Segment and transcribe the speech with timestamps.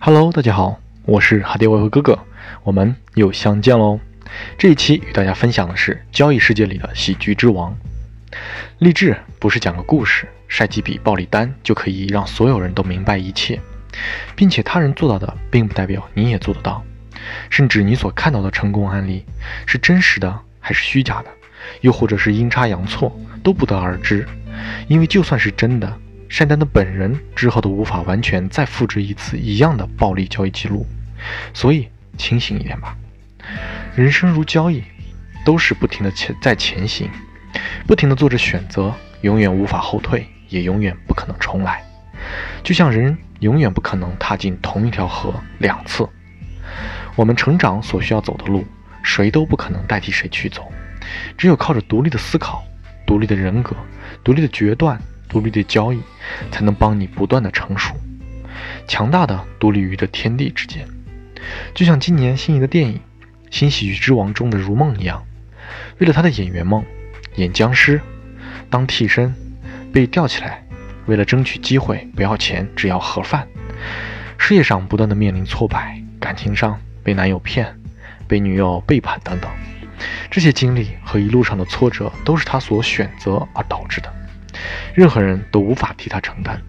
[0.00, 2.16] Hello，大家好，我是哈迪维和哥哥，
[2.62, 3.98] 我们又相见喽。
[4.56, 7.76] 这一期与大家分享的是交易世界里的喜剧之王。
[8.78, 13.60] 励志不是讲个故事，晒几笔暴力单就可以让所有人都明白一切，
[14.36, 16.82] 并且他人做到的，并不代表你也做得到。
[17.50, 19.26] 甚至你所看到的成功案例
[19.66, 21.30] 是真实的还是虚假的，
[21.80, 24.26] 又或者是阴差阳错，都不得而知。
[24.86, 25.92] 因为就算是真的。
[26.28, 30.86] 晒单的本人之后都无法完全再复制一次一样的暴力交易记录，
[31.54, 32.96] 所以清醒一点吧。
[33.96, 34.84] 人生如交易，
[35.44, 37.08] 都是不停的前在前行，
[37.86, 41.82] 不停的做着选择，永远无法后退，也永远不可能重来。
[42.62, 46.06] 就像人永远不可能踏进同一条河两次。
[47.16, 48.64] 我们成长所需要走的路，
[49.02, 50.70] 谁都不可能代替谁去走，
[51.36, 52.62] 只有靠着独立的思考、
[53.06, 53.74] 独立的人格、
[54.22, 55.00] 独立的决断。
[55.28, 56.00] 独立的交易，
[56.50, 57.94] 才能帮你不断的成熟，
[58.86, 60.86] 强大的独立于这天地之间。
[61.74, 62.94] 就像今年心仪的电影
[63.50, 65.24] 《新喜剧之王》中的如梦一样，
[65.98, 66.84] 为了他的演员梦，
[67.36, 68.00] 演僵尸，
[68.68, 69.34] 当替身，
[69.92, 70.62] 被吊起来，
[71.06, 73.46] 为了争取机会，不要钱，只要盒饭。
[74.36, 77.74] 事业上不断的面临挫败，感情上被男友骗，
[78.26, 79.50] 被女友背叛等等，
[80.30, 84.12] 这些经历和一路上的挫折，都是他所选择而导致的。
[84.98, 86.60] 任何人都无法替他承担，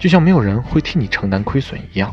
[0.00, 2.12] 就像没有人会替你承担亏损一样。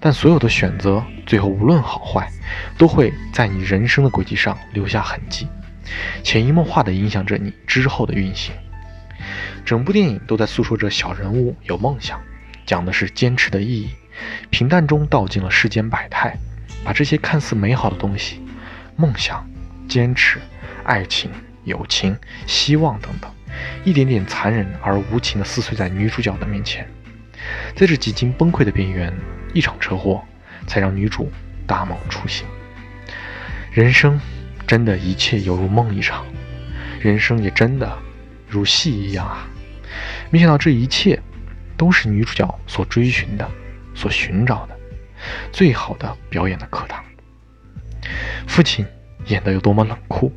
[0.00, 2.28] 但所有的选择，最后无论好坏，
[2.76, 5.46] 都会在你人生的轨迹上留下痕迹，
[6.24, 8.52] 潜移默化地影响着你之后的运行。
[9.64, 12.20] 整部电影都在诉说着小人物有梦想，
[12.66, 13.90] 讲的是坚持的意义。
[14.50, 16.36] 平淡中道尽了世间百态，
[16.82, 18.44] 把这些看似美好的东西——
[18.98, 19.48] 梦想、
[19.88, 20.40] 坚持、
[20.82, 21.30] 爱情、
[21.62, 23.30] 友情、希望等等。
[23.84, 26.88] 一点点残忍而无情地撕碎在女主角的面前，
[27.74, 29.12] 在这几经崩溃的边缘，
[29.54, 30.22] 一场车祸
[30.66, 31.30] 才让女主
[31.66, 32.46] 大梦初醒。
[33.72, 34.20] 人生
[34.66, 36.24] 真的一切犹如梦一场，
[37.00, 37.98] 人生也真的
[38.48, 39.48] 如戏一样啊！
[40.30, 41.20] 没想到这一切
[41.76, 43.48] 都是女主角所追寻的、
[43.94, 44.76] 所寻找的
[45.52, 47.02] 最好的表演的课堂。
[48.46, 48.84] 父亲
[49.26, 50.32] 演得有多么冷酷，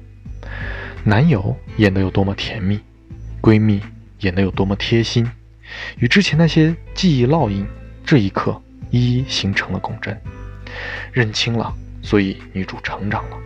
[1.04, 2.80] 男友演得有多么甜蜜。
[3.44, 3.82] 闺蜜
[4.20, 5.30] 演得有多么贴心，
[5.98, 7.68] 与之前那些记忆烙印，
[8.06, 10.18] 这一刻一一形成了共振。
[11.12, 13.38] 认清了，所以女主成长了。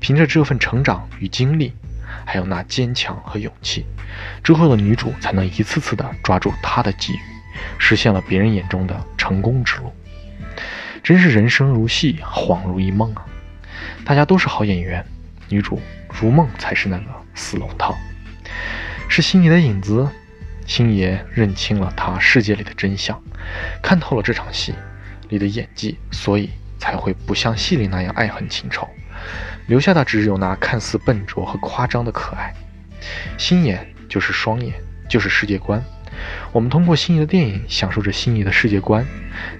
[0.00, 1.72] 凭着这份成长与经历，
[2.24, 3.86] 还有那坚强和勇气，
[4.42, 7.20] 之后的女主才能一次次的抓住她的机遇，
[7.78, 9.92] 实现了别人眼中的成功之路。
[11.04, 13.24] 真是人生如戏，恍如一梦啊！
[14.04, 15.06] 大家都是好演员，
[15.48, 15.80] 女主
[16.20, 17.04] 如梦才是那个
[17.36, 17.96] 死龙套。
[19.10, 20.08] 是星爷的影子，
[20.66, 23.20] 星爷认清了他世界里的真相，
[23.82, 24.72] 看透了这场戏
[25.28, 26.48] 里的演技，所以
[26.78, 28.88] 才会不像戏里那样爱恨情仇，
[29.66, 32.54] 留下的只有那看似笨拙和夸张的可爱。
[33.36, 34.72] 星爷就是双眼，
[35.08, 35.82] 就是世界观。
[36.52, 39.04] 我们通过星爷的电影享受着星爷的世界观，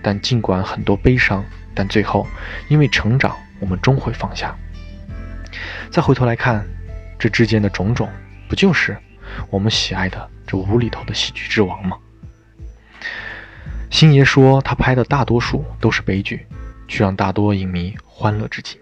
[0.01, 1.45] 但尽管很多悲伤，
[1.75, 2.25] 但最后
[2.69, 4.57] 因为成长，我们终会放下。
[5.91, 6.65] 再回头来看
[7.19, 8.09] 这之间的种种，
[8.49, 8.97] 不就是？
[9.51, 11.97] 我们喜爱的这无厘头的喜剧之王吗？
[13.91, 16.47] 星爷说他拍的大多数都是悲剧，
[16.87, 18.79] 却让大多影迷欢乐至极。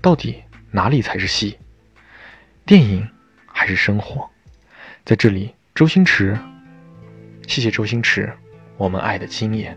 [0.00, 1.58] 到底哪里才是戏？
[2.66, 3.08] 电影
[3.46, 4.28] 还是生活？
[5.04, 6.38] 在这里，周星驰，
[7.46, 8.32] 谢谢周星驰，
[8.76, 9.76] 我们爱的星爷。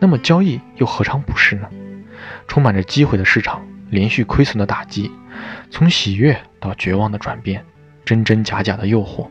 [0.00, 1.68] 那么交易又何尝不是呢？
[2.48, 5.10] 充满着机会的市场，连续亏损的打击，
[5.70, 7.64] 从喜悦到绝望的转变。
[8.04, 9.28] 真真假假的诱惑，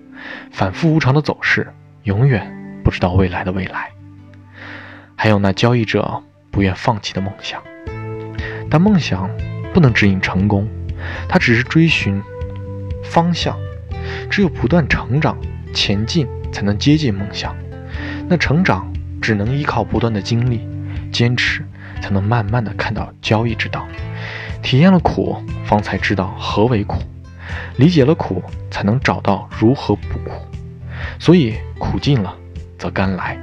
[0.51, 1.71] 反复无常的走势，
[2.03, 3.89] 永远不知道未来的未来。
[5.15, 7.61] 还有那交易者不愿放弃的梦想，
[8.69, 9.29] 但梦想
[9.73, 10.67] 不能指引成功，
[11.29, 12.21] 它只是追寻
[13.03, 13.57] 方向。
[14.29, 15.37] 只有不断成长、
[15.73, 17.55] 前进，才能接近梦想。
[18.27, 20.67] 那成长只能依靠不断的经历、
[21.11, 21.63] 坚持，
[22.01, 23.87] 才能慢慢的看到交易之道。
[24.61, 26.97] 体验了苦，方才知道何为苦。
[27.77, 30.45] 理解了苦，才能找到如何不苦。
[31.19, 32.35] 所以苦尽了，
[32.77, 33.37] 则甘来。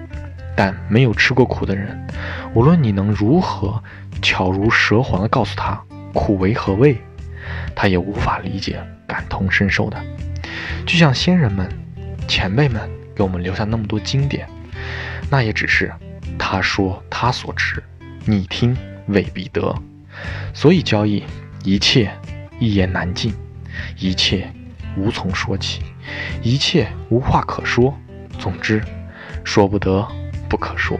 [0.56, 2.06] 但没有吃过苦的人，
[2.54, 3.82] 无论你能如何
[4.20, 5.82] 巧如蛇环地告诉他
[6.12, 6.96] 苦为何味，
[7.74, 9.96] 他也无法理解、感同身受的。
[10.86, 11.66] 就像先人们、
[12.28, 14.46] 前辈们给我们留下那么多经典，
[15.30, 15.90] 那也只是
[16.38, 17.82] 他说他所知，
[18.26, 18.76] 你听
[19.06, 19.74] 未必得。
[20.52, 21.24] 所以交易，
[21.64, 22.10] 一切
[22.58, 23.32] 一言难尽。
[23.98, 24.50] 一切
[24.96, 25.82] 无从说起，
[26.42, 27.96] 一切无话可说。
[28.38, 28.82] 总之，
[29.44, 30.06] 说不得，
[30.48, 30.98] 不可说。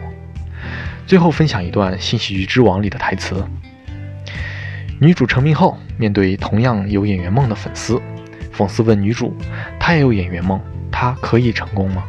[1.07, 3.43] 最后分享一段《新喜剧之王》里的台词：
[4.99, 7.99] 女主成名后，面对同样有演员梦的粉丝，
[8.51, 9.35] 粉丝问女主
[9.79, 10.61] ：“她也有演员梦，
[10.91, 12.03] 她可以成功吗？”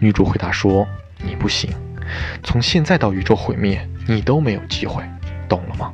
[0.00, 0.86] 女主回答说
[1.24, 1.70] ：“你不行，
[2.42, 5.02] 从现在到宇宙毁灭，你都没有机会，
[5.48, 5.92] 懂了吗？”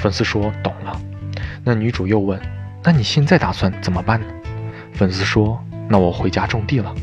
[0.00, 0.98] 粉丝说：“懂了。”
[1.62, 2.40] 那女主又问
[2.84, 4.26] ：“那你现在打算怎么办呢？”
[4.92, 5.58] 粉丝说
[5.88, 6.94] ：“那我回家种地了。”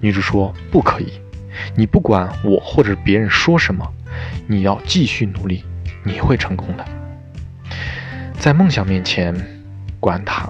[0.00, 1.12] 女主说：“不可以。”
[1.74, 3.84] 你不管我或者别人说什么，
[4.46, 5.64] 你要继续努力，
[6.04, 6.84] 你会成功的。
[8.38, 9.34] 在梦想面前，
[9.98, 10.48] 管他，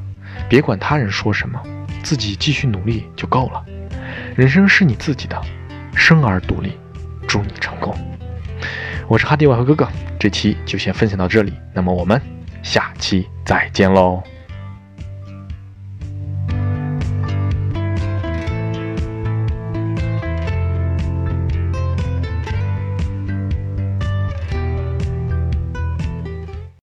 [0.51, 1.59] 别管他人说什么，
[2.03, 3.65] 自己继续努力就够了。
[4.37, 5.41] 人生是你自己的，
[5.95, 6.73] 生而独立，
[7.27, 7.97] 祝你成功。
[9.07, 9.89] 我是哈迪外和哥哥，
[10.19, 12.21] 这期就先分享到这里，那么我们
[12.63, 14.23] 下期再见喽。